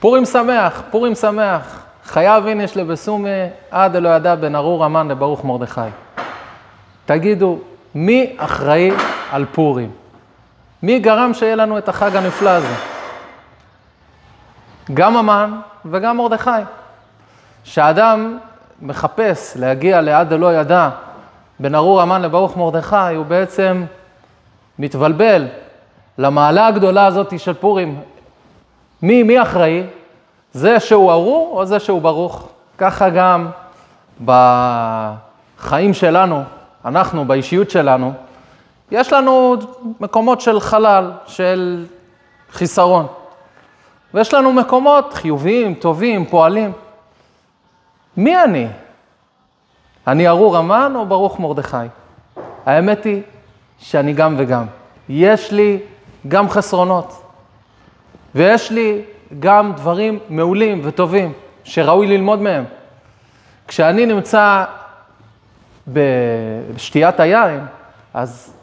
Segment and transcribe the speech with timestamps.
[0.00, 1.82] פורים שמח, פורים שמח.
[2.04, 3.30] חייב איניש לבסומי
[3.70, 5.80] עד אלא ידע בן ארור המן לברוך מרדכי.
[7.06, 7.58] תגידו,
[7.94, 8.90] מי אחראי
[9.32, 9.90] על פורים?
[10.82, 12.74] מי גרם שיהיה לנו את החג הנפלא הזה?
[14.94, 16.50] גם המן וגם מרדכי.
[17.64, 18.38] כשאדם
[18.82, 20.88] מחפש להגיע לעד אלא ידע
[21.60, 23.84] בן ארור המן לברוך מרדכי, הוא בעצם
[24.78, 25.46] מתבלבל
[26.18, 28.00] למעלה הגדולה הזאת של פורים.
[29.06, 29.82] מי, מי אחראי?
[30.52, 32.48] זה שהוא ארור או זה שהוא ברוך?
[32.78, 33.48] ככה גם
[34.24, 36.42] בחיים שלנו,
[36.84, 38.12] אנחנו, באישיות שלנו,
[38.90, 39.56] יש לנו
[40.00, 41.86] מקומות של חלל, של
[42.52, 43.06] חיסרון.
[44.14, 46.72] ויש לנו מקומות חיוביים, טובים, פועלים.
[48.16, 48.66] מי אני?
[50.06, 51.76] אני ארור המן או ברוך מרדכי?
[52.66, 53.22] האמת היא
[53.78, 54.64] שאני גם וגם.
[55.08, 55.78] יש לי
[56.28, 57.25] גם חסרונות,
[58.36, 59.02] ויש לי
[59.40, 61.32] גם דברים מעולים וטובים
[61.64, 62.64] שראוי ללמוד מהם.
[63.68, 64.64] כשאני נמצא
[65.88, 67.60] בשתיית היין,
[68.14, 68.56] אז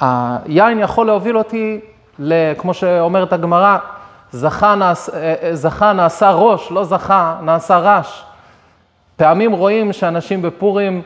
[0.00, 1.80] היין יכול להוביל אותי,
[2.58, 3.78] כמו שאומרת הגמרא,
[4.32, 5.08] זכה, נעש,
[5.52, 8.24] זכה נעשה ראש, לא זכה, נעשה רש.
[9.16, 11.02] פעמים רואים שאנשים בפורים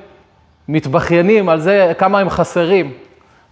[0.69, 2.92] מתבכיינים על זה כמה הם חסרים.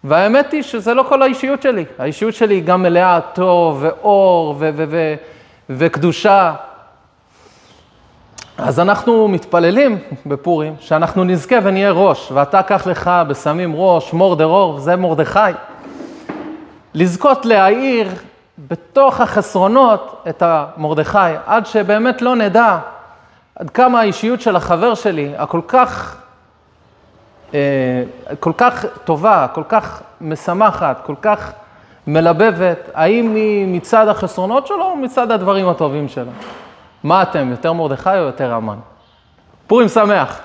[0.04, 1.84] והאמת היא שזה לא כל האישיות שלי.
[1.98, 5.14] האישיות שלי היא גם מלאה טוב ואור ו- ו- ו-
[5.70, 6.54] וקדושה.
[8.58, 14.78] אז אנחנו מתפללים בפורים שאנחנו נזכה ונהיה ראש, ואתה קח לך בסמים ראש, מור דרור,
[14.78, 15.41] זה מרדכי.
[16.94, 18.08] לזכות להאיר
[18.58, 22.78] בתוך החסרונות את המרדכי, עד שבאמת לא נדע
[23.54, 26.16] עד כמה האישיות של החבר שלי, הכל כך,
[28.41, 31.52] כל כך טובה, כל כך משמחת, כל כך
[32.06, 36.30] מלבבת, האם היא מצד החסרונות שלו או מצד הדברים הטובים שלו?
[37.04, 38.78] מה אתם, יותר מרדכי או יותר המן?
[39.66, 40.41] פורים שמח.